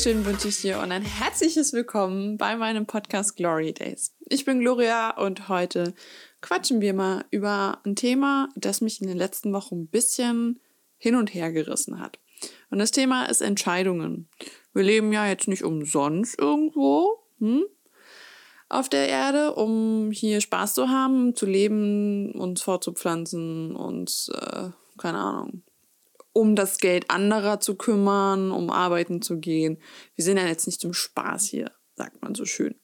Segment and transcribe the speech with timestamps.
[0.00, 4.16] wunderschön wünsche ich dir und ein herzliches Willkommen bei meinem Podcast Glory Days.
[4.30, 5.92] Ich bin Gloria und heute
[6.40, 10.58] quatschen wir mal über ein Thema, das mich in den letzten Wochen ein bisschen
[10.96, 12.18] hin und her gerissen hat.
[12.70, 14.26] Und das Thema ist Entscheidungen.
[14.72, 17.64] Wir leben ja jetzt nicht umsonst irgendwo hm,
[18.70, 25.18] auf der Erde, um hier Spaß zu haben, zu leben, uns fortzupflanzen, uns, äh, keine
[25.18, 25.62] Ahnung,
[26.40, 29.76] um das Geld anderer zu kümmern, um arbeiten zu gehen.
[30.14, 32.76] Wir sind ja jetzt nicht zum Spaß hier, sagt man so schön.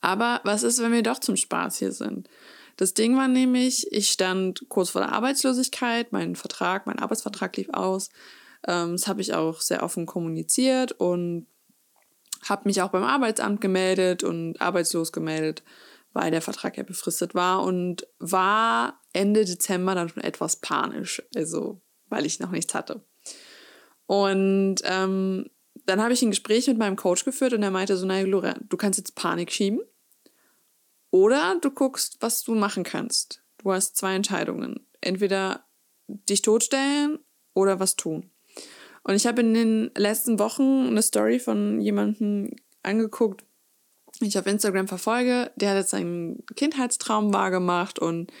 [0.00, 2.28] Aber was ist, wenn wir doch zum Spaß hier sind?
[2.76, 7.68] Das Ding war nämlich, ich stand kurz vor der Arbeitslosigkeit, mein Vertrag, mein Arbeitsvertrag lief
[7.72, 8.08] aus.
[8.66, 11.46] Ähm, das habe ich auch sehr offen kommuniziert und
[12.48, 15.62] habe mich auch beim Arbeitsamt gemeldet und arbeitslos gemeldet,
[16.12, 21.22] weil der Vertrag ja befristet war und war Ende Dezember dann schon etwas panisch.
[21.36, 21.80] Also
[22.10, 23.02] weil ich noch nichts hatte.
[24.06, 25.48] Und ähm,
[25.86, 28.54] dann habe ich ein Gespräch mit meinem Coach geführt und er meinte so, naja, Laura,
[28.68, 29.80] du kannst jetzt Panik schieben
[31.10, 33.42] oder du guckst, was du machen kannst.
[33.58, 34.86] Du hast zwei Entscheidungen.
[35.00, 35.64] Entweder
[36.08, 37.18] dich totstellen
[37.54, 38.30] oder was tun.
[39.02, 42.50] Und ich habe in den letzten Wochen eine Story von jemandem
[42.82, 43.44] angeguckt,
[44.20, 45.50] den ich auf Instagram verfolge.
[45.56, 48.32] Der hat jetzt seinen Kindheitstraum wahrgemacht und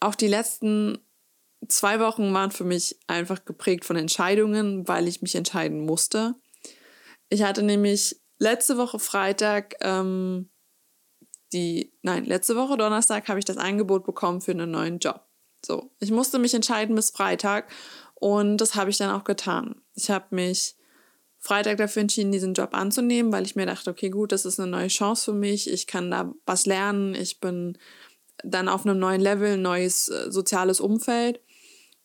[0.00, 0.98] auch die letzten
[1.68, 6.34] zwei Wochen waren für mich einfach geprägt von Entscheidungen, weil ich mich entscheiden musste.
[7.28, 10.48] Ich hatte nämlich letzte Woche Freitag ähm,
[11.52, 15.24] die, nein, letzte Woche Donnerstag habe ich das Angebot bekommen für einen neuen Job.
[15.64, 17.70] So, ich musste mich entscheiden bis Freitag
[18.14, 19.80] und das habe ich dann auch getan.
[19.94, 20.76] Ich habe mich
[21.38, 24.70] Freitag dafür entschieden, diesen Job anzunehmen, weil ich mir dachte, okay, gut, das ist eine
[24.70, 25.70] neue Chance für mich.
[25.70, 27.14] Ich kann da was lernen.
[27.14, 27.78] Ich bin
[28.44, 31.40] dann auf einem neuen Level, neues äh, soziales Umfeld.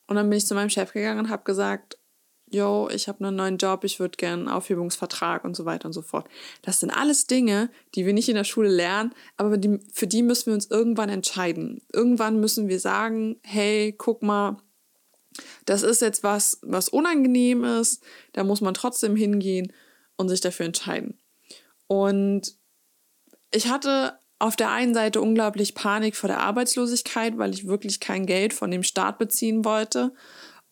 [0.08, 1.98] Und dann bin ich zu meinem Chef gegangen und habe gesagt,
[2.54, 5.94] yo, ich habe einen neuen Job, ich würde gerne einen Aufhebungsvertrag und so weiter und
[5.94, 6.28] so fort.
[6.62, 10.22] Das sind alles Dinge, die wir nicht in der Schule lernen, aber die, für die
[10.22, 11.82] müssen wir uns irgendwann entscheiden.
[11.92, 14.58] Irgendwann müssen wir sagen, hey, guck mal,
[15.66, 18.04] das ist jetzt was, was unangenehm ist,
[18.34, 19.74] da muss man trotzdem hingehen
[20.16, 21.20] und sich dafür entscheiden.
[21.88, 22.56] Und
[23.52, 28.26] ich hatte auf der einen Seite unglaublich Panik vor der Arbeitslosigkeit, weil ich wirklich kein
[28.26, 30.14] Geld von dem Staat beziehen wollte.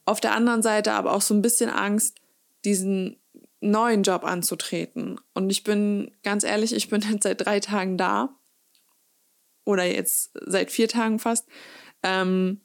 [0.03, 2.17] Auf der anderen Seite aber auch so ein bisschen Angst,
[2.65, 3.15] diesen
[3.61, 5.21] neuen Job anzutreten.
[5.33, 8.35] Und ich bin ganz ehrlich, ich bin jetzt seit drei Tagen da.
[9.63, 11.47] Oder jetzt seit vier Tagen fast.
[12.03, 12.59] Ähm,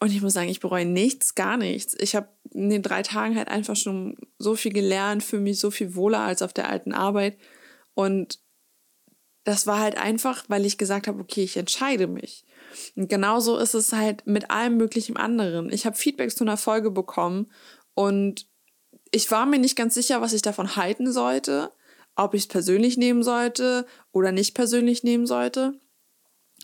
[0.00, 1.94] und ich muss sagen, ich bereue nichts, gar nichts.
[2.00, 5.70] Ich habe in den drei Tagen halt einfach schon so viel gelernt, für mich so
[5.70, 7.38] viel wohler als auf der alten Arbeit.
[7.94, 8.40] Und
[9.44, 12.44] das war halt einfach, weil ich gesagt habe, okay, ich entscheide mich.
[12.96, 15.70] Und genauso ist es halt mit allem möglichen anderen.
[15.70, 17.50] Ich habe Feedbacks zu einer Folge bekommen
[17.94, 18.46] und
[19.10, 21.70] ich war mir nicht ganz sicher, was ich davon halten sollte,
[22.16, 25.78] ob ich es persönlich nehmen sollte oder nicht persönlich nehmen sollte.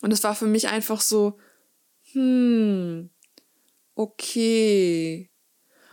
[0.02, 1.38] Und es war für mich einfach so,
[2.12, 3.10] hm,
[3.94, 5.30] okay.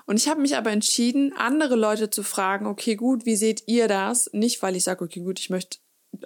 [0.06, 3.88] Und ich habe mich aber entschieden, andere Leute zu fragen, okay, gut, wie seht ihr
[3.88, 4.30] das?
[4.32, 5.80] Nicht, weil ich sage, okay, gut, ich möchte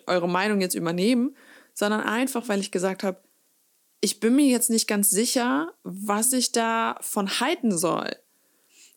[0.08, 1.36] eure Meinung jetzt übernehmen,
[1.74, 3.22] sondern einfach, weil ich gesagt habe,
[4.02, 8.10] ich bin mir jetzt nicht ganz sicher, was ich davon halten soll.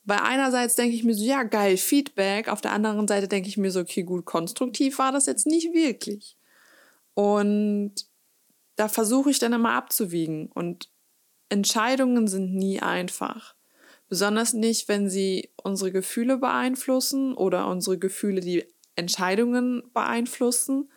[0.04, 2.48] Weil einerseits denke ich mir so, ja, geil, Feedback.
[2.48, 5.72] Auf der anderen Seite denke ich mir so, okay, gut, konstruktiv war das jetzt nicht
[5.72, 6.36] wirklich.
[7.14, 7.94] Und
[8.76, 10.50] da versuche ich dann immer abzuwiegen.
[10.52, 10.90] Und
[11.48, 13.54] Entscheidungen sind nie einfach.
[14.08, 18.64] Besonders nicht, wenn sie unsere Gefühle beeinflussen oder unsere Gefühle die
[18.96, 20.90] Entscheidungen beeinflussen.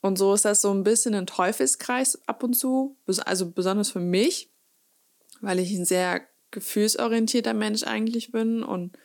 [0.00, 4.00] Und so ist das so ein bisschen ein Teufelskreis ab und zu, also besonders für
[4.00, 4.50] mich,
[5.40, 8.62] weil ich ein sehr gefühlsorientierter Mensch eigentlich bin.
[8.62, 8.98] Und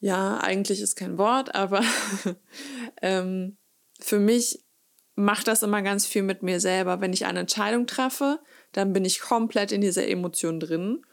[0.00, 1.82] ja, eigentlich ist kein Wort, aber
[3.02, 3.56] ähm,
[4.00, 4.64] für mich
[5.14, 7.00] macht das immer ganz viel mit mir selber.
[7.00, 8.40] Wenn ich eine Entscheidung treffe,
[8.72, 11.04] dann bin ich komplett in dieser Emotion drin.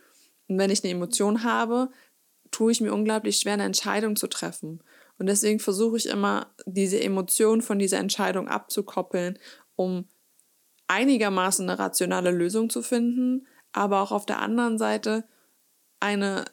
[0.48, 1.90] Und wenn ich eine Emotion habe,
[2.52, 4.82] tue ich mir unglaublich schwer, eine Entscheidung zu treffen.
[5.20, 9.38] Und deswegen versuche ich immer, diese Emotion von dieser Entscheidung abzukoppeln,
[9.76, 10.08] um
[10.88, 15.26] einigermaßen eine rationale Lösung zu finden, aber auch auf der anderen Seite
[16.00, 16.46] eine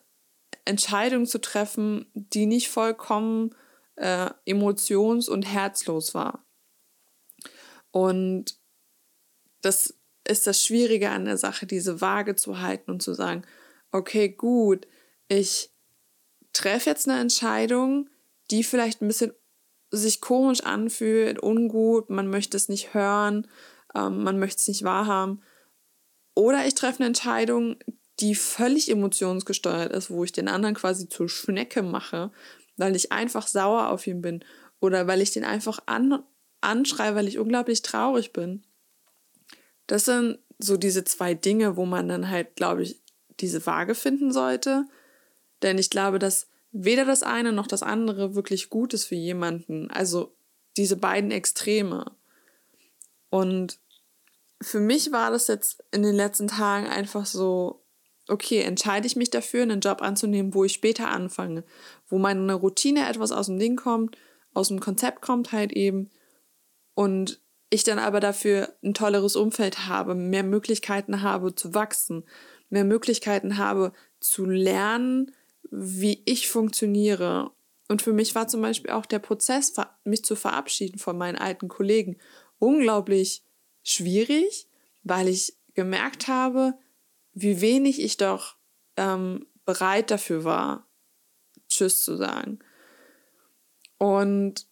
[0.65, 3.55] Entscheidung zu treffen, die nicht vollkommen
[3.95, 6.45] äh, emotions- und herzlos war.
[7.93, 8.59] Und
[9.63, 9.95] das
[10.29, 13.43] ist das Schwierige an der Sache, diese Waage zu halten und zu sagen,
[13.93, 14.87] okay, gut,
[15.29, 15.71] ich
[16.53, 18.11] treffe jetzt eine Entscheidung,
[18.51, 19.33] die vielleicht ein bisschen
[19.91, 23.47] sich komisch anfühlt, ungut, man möchte es nicht hören,
[23.95, 25.43] ähm, man möchte es nicht wahrhaben.
[26.35, 27.77] Oder ich treffe eine Entscheidung,
[28.21, 32.31] die völlig emotionsgesteuert ist, wo ich den anderen quasi zur Schnecke mache,
[32.77, 34.45] weil ich einfach sauer auf ihn bin
[34.81, 36.23] oder weil ich den einfach an,
[36.61, 38.65] anschreie, weil ich unglaublich traurig bin.
[39.87, 43.01] Das sind so diese zwei Dinge, wo man dann halt, glaube ich,
[43.41, 44.85] diese Waage finden sollte.
[45.63, 46.49] Denn ich glaube, dass
[46.85, 49.91] weder das eine noch das andere wirklich gut ist für jemanden.
[49.91, 50.37] Also
[50.77, 52.17] diese beiden Extreme.
[53.31, 53.79] Und
[54.63, 57.85] für mich war das jetzt in den letzten Tagen einfach so,
[58.29, 61.65] okay, entscheide ich mich dafür, einen Job anzunehmen, wo ich später anfange,
[62.09, 64.17] wo meine Routine etwas aus dem Ding kommt,
[64.53, 66.11] aus dem Konzept kommt halt eben
[66.95, 67.41] und
[67.71, 72.25] ich dann aber dafür ein tolleres Umfeld habe, mehr Möglichkeiten habe zu wachsen,
[72.71, 75.33] mehr Möglichkeiten habe zu lernen,
[75.71, 77.53] wie ich funktioniere.
[77.89, 79.75] Und für mich war zum Beispiel auch der Prozess,
[80.05, 82.19] mich zu verabschieden von meinen alten Kollegen,
[82.59, 83.45] unglaublich
[83.83, 84.69] schwierig,
[85.03, 86.75] weil ich gemerkt habe,
[87.33, 88.57] wie wenig ich doch
[88.97, 90.89] ähm, bereit dafür war,
[91.69, 92.59] Tschüss zu sagen.
[93.99, 94.67] Und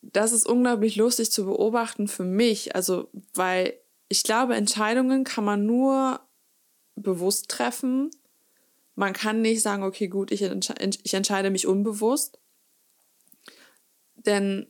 [0.00, 3.78] das ist unglaublich lustig zu beobachten für mich, also weil
[4.08, 6.20] ich glaube, Entscheidungen kann man nur
[6.96, 8.10] bewusst treffen.
[8.94, 12.38] Man kann nicht sagen, okay, gut, ich, entsche ich entscheide mich unbewusst.
[14.14, 14.66] Denn,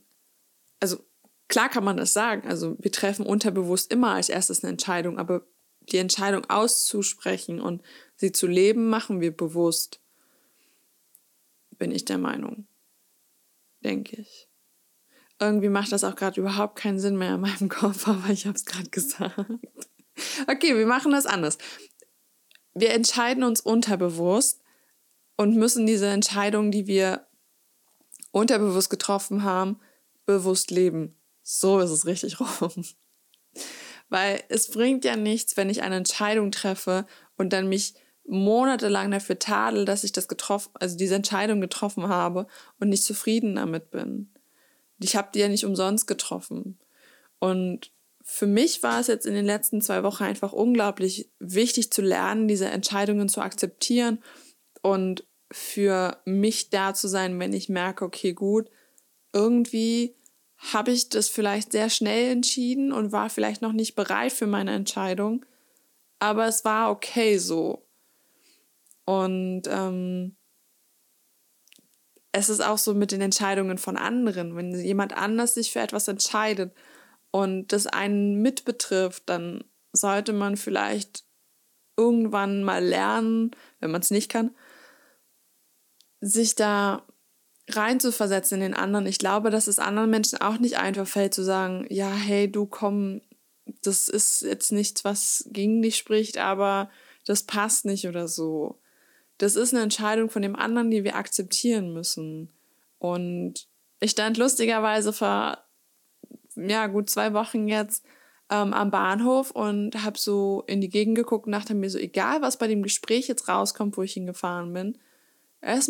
[0.79, 1.05] also
[1.47, 5.45] klar kann man das sagen, also wir treffen unterbewusst immer als erstes eine Entscheidung, aber
[5.81, 7.81] die Entscheidung auszusprechen und
[8.15, 9.99] sie zu leben, machen wir bewusst.
[11.77, 12.67] Bin ich der Meinung.
[13.83, 14.47] Denke ich.
[15.39, 18.55] Irgendwie macht das auch gerade überhaupt keinen Sinn mehr in meinem Kopf, aber ich habe
[18.55, 19.37] es gerade gesagt.
[20.47, 21.57] Okay, wir machen das anders.
[22.73, 24.61] Wir entscheiden uns unterbewusst
[25.37, 27.27] und müssen diese Entscheidungen, die wir
[28.31, 29.79] unterbewusst getroffen haben,
[30.25, 31.15] bewusst leben.
[31.43, 32.85] So ist es richtig rum.
[34.09, 37.05] Weil es bringt ja nichts, wenn ich eine Entscheidung treffe
[37.37, 37.93] und dann mich
[38.25, 42.47] monatelang dafür tadel, dass ich das getroffen, also diese Entscheidung getroffen habe
[42.79, 44.31] und nicht zufrieden damit bin.
[44.99, 46.79] Ich habe die ja nicht umsonst getroffen.
[47.39, 47.91] Und
[48.23, 52.47] für mich war es jetzt in den letzten zwei Wochen einfach unglaublich wichtig zu lernen,
[52.47, 54.23] diese Entscheidungen zu akzeptieren
[54.81, 58.69] und für mich da zu sein, wenn ich merke, okay, gut,
[59.33, 60.15] irgendwie
[60.57, 64.71] habe ich das vielleicht sehr schnell entschieden und war vielleicht noch nicht bereit für meine
[64.71, 65.45] Entscheidung,
[66.19, 67.85] aber es war okay so.
[69.05, 70.37] Und ähm,
[72.31, 74.55] es ist auch so mit den Entscheidungen von anderen.
[74.55, 76.73] Wenn jemand anders sich für etwas entscheidet
[77.33, 81.23] und das einen mitbetrifft, dann sollte man vielleicht
[81.97, 84.51] irgendwann mal lernen, wenn man es nicht kann,
[86.21, 87.07] sich da
[87.67, 89.07] reinzuversetzen in den anderen.
[89.07, 92.67] Ich glaube, dass es anderen Menschen auch nicht einfach fällt zu sagen, ja, hey, du
[92.67, 93.21] komm,
[93.81, 96.91] das ist jetzt nichts, was gegen dich spricht, aber
[97.25, 98.79] das passt nicht oder so.
[99.39, 102.49] Das ist eine Entscheidung von dem anderen, die wir akzeptieren müssen.
[102.99, 103.67] Und
[103.99, 105.57] ich stand lustigerweise vor,
[106.55, 108.05] ja, gut zwei Wochen jetzt
[108.49, 112.41] ähm, am Bahnhof und habe so in die Gegend geguckt und dachte mir so, egal
[112.41, 114.97] was bei dem Gespräch jetzt rauskommt, wo ich hingefahren bin,
[115.61, 115.89] es,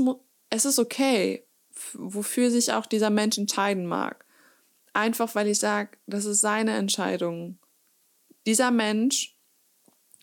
[0.50, 1.44] es ist okay
[1.94, 4.26] wofür sich auch dieser Mensch entscheiden mag.
[4.94, 7.58] Einfach weil ich sage, das ist seine Entscheidung.
[8.46, 9.36] Dieser Mensch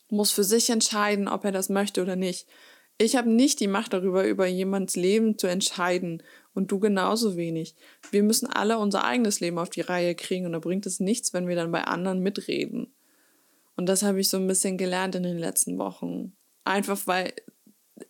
[0.08, 2.46] muss für sich entscheiden, ob er das möchte oder nicht.
[3.02, 7.74] Ich habe nicht die Macht darüber, über jemands Leben zu entscheiden und du genauso wenig.
[8.10, 11.32] Wir müssen alle unser eigenes Leben auf die Reihe kriegen und da bringt es nichts,
[11.32, 12.92] wenn wir dann bei anderen mitreden.
[13.74, 16.36] Und das habe ich so ein bisschen gelernt in den letzten Wochen.
[16.64, 17.32] Einfach weil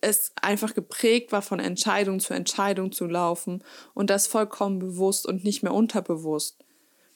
[0.01, 5.45] es einfach geprägt war, von Entscheidung zu Entscheidung zu laufen und das vollkommen bewusst und
[5.45, 6.65] nicht mehr unterbewusst.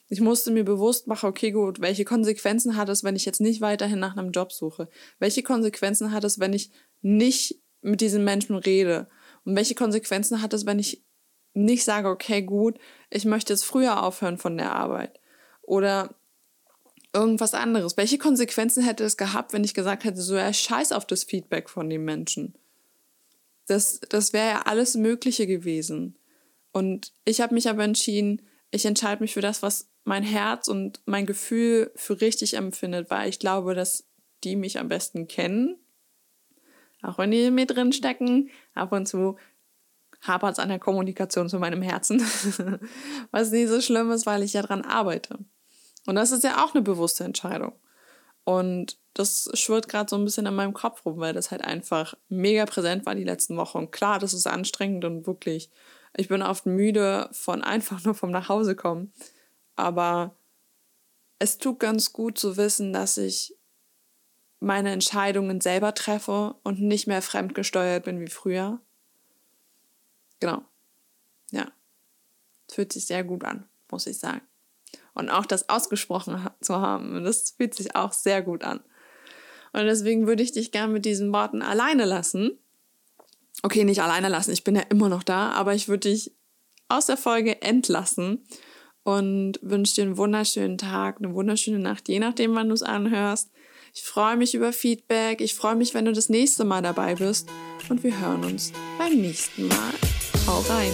[0.08, 3.60] Ich musste mir bewusst machen, okay, gut, welche Konsequenzen hat es, wenn ich jetzt nicht
[3.60, 4.88] weiterhin nach einem Job suche?
[5.20, 9.08] Welche Konsequenzen hat es, wenn ich nicht mit diesen Menschen rede?
[9.46, 11.04] Und welche Konsequenzen hat es, wenn ich
[11.54, 12.78] nicht sage, okay, gut,
[13.10, 15.20] ich möchte jetzt früher aufhören von der Arbeit?
[15.62, 16.16] Oder
[17.14, 17.96] irgendwas anderes.
[17.98, 21.70] Welche Konsequenzen hätte es gehabt, wenn ich gesagt hätte, so ja, scheiß auf das Feedback
[21.70, 22.56] von den Menschen?
[23.68, 26.18] Das, das wäre ja alles Mögliche gewesen.
[26.72, 31.02] Und ich habe mich aber entschieden, ich entscheide mich für das, was mein Herz und
[31.06, 34.04] mein Gefühl für richtig empfindet, weil ich glaube, dass
[34.44, 35.78] die mich am besten kennen.
[37.06, 38.50] Auch wenn die in mir drin stecken.
[38.74, 39.38] Ab und zu
[40.22, 42.20] hapert es an der Kommunikation zu meinem Herzen.
[43.32, 45.40] was nie so schlimm ist, weil ich ja dran arbeite.
[46.06, 47.74] Und das ist ja auch eine bewusste Entscheidung.
[48.44, 52.14] Und das schwirrt gerade so ein bisschen in meinem Kopf rum, weil das halt einfach
[52.30, 53.80] mega präsent war die letzten Wochen.
[53.80, 55.72] Und klar, das ist anstrengend und wirklich,
[56.16, 59.14] ich bin oft müde von einfach nur vom Nachhause kommen.
[59.76, 60.36] Aber
[61.40, 63.56] es tut ganz gut zu wissen, dass ich
[64.66, 68.82] meine Entscheidungen selber treffe und nicht mehr fremdgesteuert bin wie früher.
[70.40, 70.64] Genau.
[71.52, 71.72] Ja.
[72.70, 74.42] Fühlt sich sehr gut an, muss ich sagen.
[75.14, 78.80] Und auch das ausgesprochen zu haben, das fühlt sich auch sehr gut an.
[79.72, 82.58] Und deswegen würde ich dich gern mit diesen Worten alleine lassen.
[83.62, 86.34] Okay, nicht alleine lassen, ich bin ja immer noch da, aber ich würde dich
[86.90, 88.46] aus der Folge entlassen
[89.04, 93.52] und wünsche dir einen wunderschönen Tag, eine wunderschöne Nacht, je nachdem, wann du es anhörst.
[93.98, 95.40] Ich freue mich über Feedback.
[95.40, 97.48] Ich freue mich, wenn du das nächste Mal dabei bist.
[97.88, 99.94] Und wir hören uns beim nächsten Mal.
[100.46, 100.92] Hau rein.